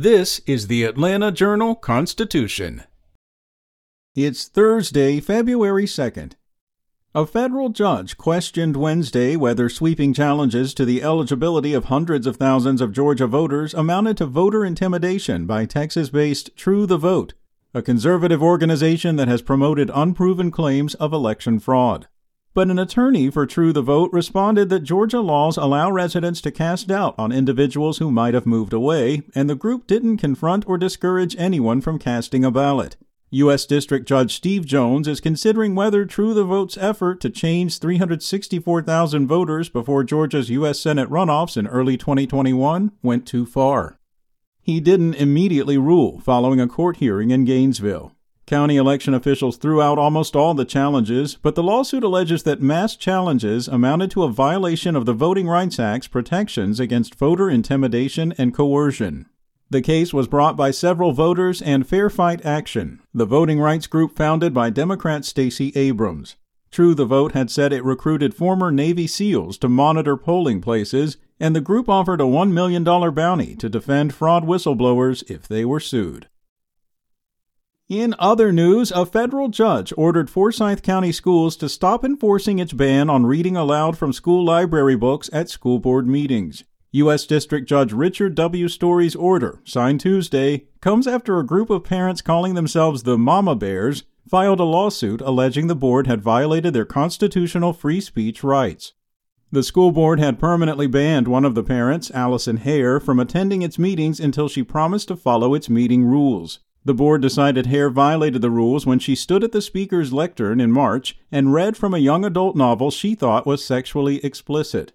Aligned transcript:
This 0.00 0.40
is 0.46 0.68
the 0.68 0.84
Atlanta 0.84 1.32
Journal 1.32 1.74
Constitution. 1.74 2.84
It's 4.14 4.46
Thursday, 4.46 5.18
February 5.18 5.86
2nd. 5.86 6.34
A 7.16 7.26
federal 7.26 7.70
judge 7.70 8.16
questioned 8.16 8.76
Wednesday 8.76 9.34
whether 9.34 9.68
sweeping 9.68 10.14
challenges 10.14 10.72
to 10.74 10.84
the 10.84 11.02
eligibility 11.02 11.74
of 11.74 11.86
hundreds 11.86 12.28
of 12.28 12.36
thousands 12.36 12.80
of 12.80 12.92
Georgia 12.92 13.26
voters 13.26 13.74
amounted 13.74 14.18
to 14.18 14.26
voter 14.26 14.64
intimidation 14.64 15.46
by 15.46 15.64
Texas 15.64 16.10
based 16.10 16.56
True 16.56 16.86
the 16.86 16.96
Vote, 16.96 17.34
a 17.74 17.82
conservative 17.82 18.40
organization 18.40 19.16
that 19.16 19.26
has 19.26 19.42
promoted 19.42 19.90
unproven 19.92 20.52
claims 20.52 20.94
of 20.94 21.12
election 21.12 21.58
fraud. 21.58 22.06
But 22.58 22.70
an 22.70 22.78
attorney 22.80 23.30
for 23.30 23.46
True 23.46 23.72
the 23.72 23.82
Vote 23.82 24.12
responded 24.12 24.68
that 24.68 24.80
Georgia 24.80 25.20
laws 25.20 25.56
allow 25.56 25.92
residents 25.92 26.40
to 26.40 26.50
cast 26.50 26.88
doubt 26.88 27.14
on 27.16 27.30
individuals 27.30 27.98
who 27.98 28.10
might 28.10 28.34
have 28.34 28.46
moved 28.46 28.72
away, 28.72 29.22
and 29.32 29.48
the 29.48 29.54
group 29.54 29.86
didn't 29.86 30.16
confront 30.16 30.68
or 30.68 30.76
discourage 30.76 31.36
anyone 31.38 31.80
from 31.80 32.00
casting 32.00 32.44
a 32.44 32.50
ballot. 32.50 32.96
U.S. 33.30 33.64
District 33.64 34.08
Judge 34.08 34.34
Steve 34.34 34.66
Jones 34.66 35.06
is 35.06 35.20
considering 35.20 35.76
whether 35.76 36.04
True 36.04 36.34
the 36.34 36.42
Vote's 36.42 36.76
effort 36.76 37.20
to 37.20 37.30
change 37.30 37.78
364,000 37.78 39.28
voters 39.28 39.68
before 39.68 40.02
Georgia's 40.02 40.50
U.S. 40.50 40.80
Senate 40.80 41.08
runoffs 41.08 41.56
in 41.56 41.68
early 41.68 41.96
2021 41.96 42.90
went 43.04 43.24
too 43.24 43.46
far. 43.46 44.00
He 44.60 44.80
didn't 44.80 45.14
immediately 45.14 45.78
rule 45.78 46.18
following 46.18 46.58
a 46.60 46.66
court 46.66 46.96
hearing 46.96 47.30
in 47.30 47.44
Gainesville. 47.44 48.16
County 48.48 48.78
election 48.78 49.12
officials 49.12 49.58
threw 49.58 49.82
out 49.82 49.98
almost 49.98 50.34
all 50.34 50.54
the 50.54 50.64
challenges, 50.64 51.36
but 51.42 51.54
the 51.54 51.62
lawsuit 51.62 52.02
alleges 52.02 52.44
that 52.44 52.62
mass 52.62 52.96
challenges 52.96 53.68
amounted 53.68 54.10
to 54.12 54.22
a 54.22 54.32
violation 54.32 54.96
of 54.96 55.04
the 55.04 55.12
Voting 55.12 55.46
Rights 55.46 55.78
Act's 55.78 56.08
protections 56.08 56.80
against 56.80 57.14
voter 57.14 57.50
intimidation 57.50 58.32
and 58.38 58.54
coercion. 58.54 59.26
The 59.68 59.82
case 59.82 60.14
was 60.14 60.28
brought 60.28 60.56
by 60.56 60.70
several 60.70 61.12
voters 61.12 61.60
and 61.60 61.86
Fair 61.86 62.08
Fight 62.08 62.42
Action, 62.42 63.02
the 63.12 63.26
voting 63.26 63.60
rights 63.60 63.86
group 63.86 64.16
founded 64.16 64.54
by 64.54 64.70
Democrat 64.70 65.26
Stacey 65.26 65.70
Abrams. 65.74 66.36
True 66.70 66.94
the 66.94 67.04
Vote 67.04 67.32
had 67.32 67.50
said 67.50 67.70
it 67.70 67.84
recruited 67.84 68.32
former 68.32 68.72
Navy 68.72 69.06
SEALs 69.06 69.58
to 69.58 69.68
monitor 69.68 70.16
polling 70.16 70.62
places, 70.62 71.18
and 71.38 71.54
the 71.54 71.60
group 71.60 71.86
offered 71.86 72.22
a 72.22 72.24
$1 72.24 72.50
million 72.52 72.82
bounty 72.82 73.54
to 73.56 73.68
defend 73.68 74.14
fraud 74.14 74.44
whistleblowers 74.44 75.22
if 75.30 75.46
they 75.46 75.66
were 75.66 75.80
sued. 75.80 76.28
In 77.88 78.14
other 78.18 78.52
news, 78.52 78.92
a 78.92 79.06
federal 79.06 79.48
judge 79.48 79.94
ordered 79.96 80.28
Forsyth 80.28 80.82
County 80.82 81.10
Schools 81.10 81.56
to 81.56 81.70
stop 81.70 82.04
enforcing 82.04 82.58
its 82.58 82.74
ban 82.74 83.08
on 83.08 83.24
reading 83.24 83.56
aloud 83.56 83.96
from 83.96 84.12
school 84.12 84.44
library 84.44 84.94
books 84.94 85.30
at 85.32 85.48
school 85.48 85.78
board 85.78 86.06
meetings. 86.06 86.64
U.S. 86.92 87.24
District 87.24 87.66
Judge 87.66 87.94
Richard 87.94 88.34
W. 88.34 88.68
Story's 88.68 89.16
order, 89.16 89.62
signed 89.64 90.00
Tuesday, 90.00 90.66
comes 90.82 91.06
after 91.06 91.38
a 91.38 91.46
group 91.46 91.70
of 91.70 91.82
parents 91.82 92.20
calling 92.20 92.52
themselves 92.52 93.04
the 93.04 93.16
Mama 93.16 93.56
Bears 93.56 94.02
filed 94.28 94.60
a 94.60 94.64
lawsuit 94.64 95.22
alleging 95.22 95.66
the 95.66 95.74
board 95.74 96.06
had 96.06 96.20
violated 96.20 96.74
their 96.74 96.84
constitutional 96.84 97.72
free 97.72 98.02
speech 98.02 98.44
rights. 98.44 98.92
The 99.50 99.62
school 99.62 99.92
board 99.92 100.20
had 100.20 100.38
permanently 100.38 100.88
banned 100.88 101.26
one 101.26 101.46
of 101.46 101.54
the 101.54 101.64
parents, 101.64 102.10
Allison 102.10 102.58
Hare, 102.58 103.00
from 103.00 103.18
attending 103.18 103.62
its 103.62 103.78
meetings 103.78 104.20
until 104.20 104.46
she 104.46 104.62
promised 104.62 105.08
to 105.08 105.16
follow 105.16 105.54
its 105.54 105.70
meeting 105.70 106.04
rules. 106.04 106.60
The 106.84 106.94
board 106.94 107.22
decided 107.22 107.66
Hare 107.66 107.90
violated 107.90 108.40
the 108.40 108.50
rules 108.50 108.86
when 108.86 108.98
she 108.98 109.14
stood 109.14 109.44
at 109.44 109.52
the 109.52 109.60
speaker's 109.60 110.12
lectern 110.12 110.60
in 110.60 110.72
March 110.72 111.18
and 111.30 111.52
read 111.52 111.76
from 111.76 111.92
a 111.92 111.98
young 111.98 112.24
adult 112.24 112.56
novel 112.56 112.90
she 112.90 113.14
thought 113.14 113.46
was 113.46 113.64
sexually 113.64 114.24
explicit. 114.24 114.92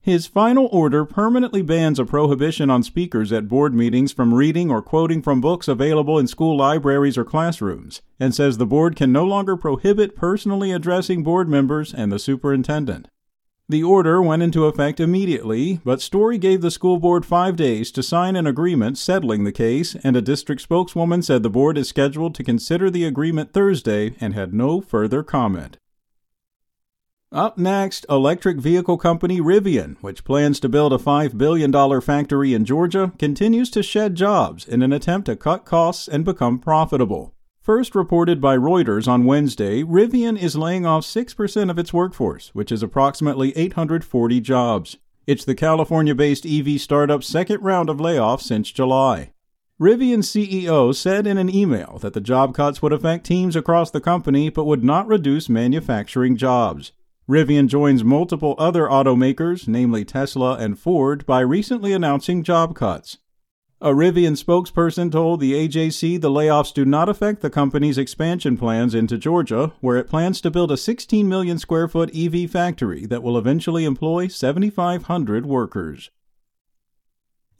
His 0.00 0.28
final 0.28 0.68
order 0.70 1.04
permanently 1.04 1.62
bans 1.62 1.98
a 1.98 2.04
prohibition 2.04 2.70
on 2.70 2.84
speakers 2.84 3.32
at 3.32 3.48
board 3.48 3.74
meetings 3.74 4.12
from 4.12 4.34
reading 4.34 4.70
or 4.70 4.80
quoting 4.80 5.20
from 5.20 5.40
books 5.40 5.66
available 5.66 6.16
in 6.16 6.28
school 6.28 6.56
libraries 6.56 7.18
or 7.18 7.24
classrooms, 7.24 8.02
and 8.20 8.32
says 8.32 8.58
the 8.58 8.66
board 8.66 8.94
can 8.94 9.10
no 9.10 9.24
longer 9.24 9.56
prohibit 9.56 10.14
personally 10.14 10.70
addressing 10.70 11.24
board 11.24 11.48
members 11.48 11.92
and 11.92 12.12
the 12.12 12.20
superintendent. 12.20 13.08
The 13.68 13.82
order 13.82 14.22
went 14.22 14.44
into 14.44 14.66
effect 14.66 15.00
immediately, 15.00 15.80
but 15.84 16.00
Story 16.00 16.38
gave 16.38 16.60
the 16.60 16.70
school 16.70 17.00
board 17.00 17.26
five 17.26 17.56
days 17.56 17.90
to 17.92 18.02
sign 18.02 18.36
an 18.36 18.46
agreement 18.46 18.96
settling 18.96 19.42
the 19.42 19.50
case, 19.50 19.96
and 20.04 20.14
a 20.14 20.22
district 20.22 20.62
spokeswoman 20.62 21.22
said 21.22 21.42
the 21.42 21.50
board 21.50 21.76
is 21.76 21.88
scheduled 21.88 22.36
to 22.36 22.44
consider 22.44 22.90
the 22.90 23.04
agreement 23.04 23.52
Thursday 23.52 24.14
and 24.20 24.34
had 24.34 24.54
no 24.54 24.80
further 24.80 25.24
comment. 25.24 25.78
Up 27.32 27.58
next, 27.58 28.06
electric 28.08 28.58
vehicle 28.58 28.98
company 28.98 29.40
Rivian, 29.40 29.96
which 30.00 30.22
plans 30.24 30.60
to 30.60 30.68
build 30.68 30.92
a 30.92 30.98
$5 30.98 31.36
billion 31.36 32.00
factory 32.00 32.54
in 32.54 32.64
Georgia, 32.64 33.12
continues 33.18 33.68
to 33.70 33.82
shed 33.82 34.14
jobs 34.14 34.64
in 34.64 34.80
an 34.80 34.92
attempt 34.92 35.26
to 35.26 35.34
cut 35.34 35.64
costs 35.64 36.06
and 36.06 36.24
become 36.24 36.60
profitable. 36.60 37.35
First 37.66 37.96
reported 37.96 38.40
by 38.40 38.56
Reuters 38.56 39.08
on 39.08 39.24
Wednesday, 39.24 39.82
Rivian 39.82 40.38
is 40.40 40.54
laying 40.54 40.86
off 40.86 41.02
6% 41.02 41.68
of 41.68 41.80
its 41.80 41.92
workforce, 41.92 42.50
which 42.54 42.70
is 42.70 42.80
approximately 42.80 43.56
840 43.56 44.40
jobs. 44.40 44.98
It's 45.26 45.44
the 45.44 45.56
California 45.56 46.14
based 46.14 46.46
EV 46.46 46.80
startup's 46.80 47.26
second 47.26 47.64
round 47.64 47.90
of 47.90 47.96
layoffs 47.96 48.42
since 48.42 48.70
July. 48.70 49.32
Rivian's 49.80 50.30
CEO 50.30 50.94
said 50.94 51.26
in 51.26 51.38
an 51.38 51.52
email 51.52 51.98
that 52.02 52.12
the 52.12 52.20
job 52.20 52.54
cuts 52.54 52.82
would 52.82 52.92
affect 52.92 53.26
teams 53.26 53.56
across 53.56 53.90
the 53.90 54.00
company 54.00 54.48
but 54.48 54.64
would 54.64 54.84
not 54.84 55.08
reduce 55.08 55.48
manufacturing 55.48 56.36
jobs. 56.36 56.92
Rivian 57.28 57.66
joins 57.66 58.04
multiple 58.04 58.54
other 58.58 58.84
automakers, 58.84 59.66
namely 59.66 60.04
Tesla 60.04 60.56
and 60.58 60.78
Ford, 60.78 61.26
by 61.26 61.40
recently 61.40 61.92
announcing 61.92 62.44
job 62.44 62.76
cuts. 62.76 63.18
A 63.78 63.90
Rivian 63.90 64.42
spokesperson 64.42 65.12
told 65.12 65.38
the 65.38 65.52
AJC 65.52 66.18
the 66.18 66.30
layoffs 66.30 66.72
do 66.72 66.86
not 66.86 67.10
affect 67.10 67.42
the 67.42 67.50
company's 67.50 67.98
expansion 67.98 68.56
plans 68.56 68.94
into 68.94 69.18
Georgia, 69.18 69.74
where 69.80 69.98
it 69.98 70.08
plans 70.08 70.40
to 70.40 70.50
build 70.50 70.72
a 70.72 70.78
16 70.78 71.28
million 71.28 71.58
square 71.58 71.86
foot 71.86 72.10
EV 72.16 72.50
factory 72.50 73.04
that 73.04 73.22
will 73.22 73.36
eventually 73.36 73.84
employ 73.84 74.28
7,500 74.28 75.44
workers. 75.44 76.10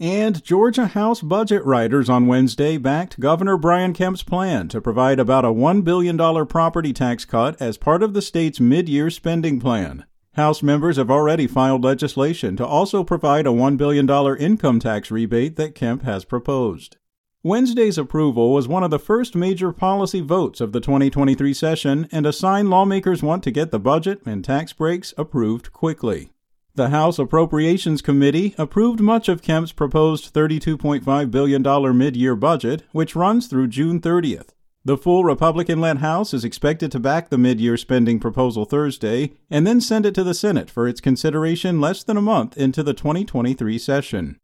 And 0.00 0.42
Georgia 0.42 0.86
House 0.86 1.20
budget 1.20 1.62
writers 1.66 2.08
on 2.08 2.26
Wednesday 2.26 2.78
backed 2.78 3.20
Governor 3.20 3.58
Brian 3.58 3.92
Kemp's 3.92 4.22
plan 4.22 4.68
to 4.68 4.80
provide 4.80 5.20
about 5.20 5.44
a 5.44 5.48
$1 5.48 5.84
billion 5.84 6.16
property 6.46 6.94
tax 6.94 7.26
cut 7.26 7.60
as 7.60 7.76
part 7.76 8.02
of 8.02 8.14
the 8.14 8.22
state's 8.22 8.58
mid 8.58 8.88
year 8.88 9.10
spending 9.10 9.60
plan. 9.60 10.06
House 10.36 10.62
members 10.62 10.98
have 10.98 11.10
already 11.10 11.46
filed 11.46 11.82
legislation 11.82 12.56
to 12.56 12.66
also 12.66 13.02
provide 13.02 13.46
a 13.46 13.50
$1 13.50 13.78
billion 13.78 14.06
income 14.36 14.78
tax 14.78 15.10
rebate 15.10 15.56
that 15.56 15.74
Kemp 15.74 16.02
has 16.02 16.26
proposed. 16.26 16.98
Wednesday's 17.42 17.96
approval 17.96 18.52
was 18.52 18.68
one 18.68 18.84
of 18.84 18.90
the 18.90 18.98
first 18.98 19.34
major 19.34 19.72
policy 19.72 20.20
votes 20.20 20.60
of 20.60 20.72
the 20.72 20.80
2023 20.80 21.54
session 21.54 22.06
and 22.12 22.26
a 22.26 22.34
sign 22.34 22.68
lawmakers 22.68 23.22
want 23.22 23.42
to 23.44 23.50
get 23.50 23.70
the 23.70 23.78
budget 23.78 24.20
and 24.26 24.44
tax 24.44 24.74
breaks 24.74 25.14
approved 25.16 25.72
quickly. 25.72 26.32
The 26.74 26.90
House 26.90 27.18
Appropriations 27.18 28.02
Committee 28.02 28.54
approved 28.58 29.00
much 29.00 29.30
of 29.30 29.40
Kemp's 29.40 29.72
proposed 29.72 30.34
$32.5 30.34 31.30
billion 31.30 31.96
mid 31.96 32.14
year 32.14 32.36
budget, 32.36 32.82
which 32.92 33.16
runs 33.16 33.46
through 33.46 33.68
June 33.68 34.02
30th. 34.02 34.48
The 34.86 34.96
full 34.96 35.24
Republican 35.24 35.80
led 35.80 35.98
House 35.98 36.32
is 36.32 36.44
expected 36.44 36.92
to 36.92 37.00
back 37.00 37.28
the 37.28 37.36
mid 37.36 37.60
year 37.60 37.76
spending 37.76 38.20
proposal 38.20 38.64
Thursday 38.64 39.32
and 39.50 39.66
then 39.66 39.80
send 39.80 40.06
it 40.06 40.14
to 40.14 40.22
the 40.22 40.32
Senate 40.32 40.70
for 40.70 40.86
its 40.86 41.00
consideration 41.00 41.80
less 41.80 42.04
than 42.04 42.16
a 42.16 42.22
month 42.22 42.56
into 42.56 42.84
the 42.84 42.94
2023 42.94 43.78
session. 43.78 44.38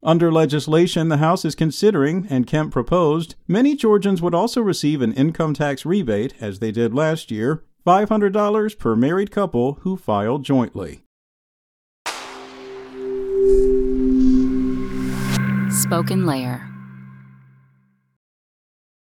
Under 0.00 0.30
legislation 0.30 1.08
the 1.08 1.16
House 1.16 1.44
is 1.44 1.56
considering, 1.56 2.28
and 2.30 2.46
Kemp 2.46 2.72
proposed, 2.72 3.34
many 3.48 3.74
Georgians 3.74 4.22
would 4.22 4.36
also 4.36 4.60
receive 4.60 5.02
an 5.02 5.14
income 5.14 5.52
tax 5.52 5.84
rebate, 5.84 6.32
as 6.40 6.60
they 6.60 6.70
did 6.70 6.94
last 6.94 7.32
year, 7.32 7.64
$500 7.84 8.78
per 8.78 8.94
married 8.94 9.32
couple 9.32 9.80
who 9.80 9.96
filed 9.96 10.44
jointly. 10.44 11.02
SpokenLayer 15.72 16.67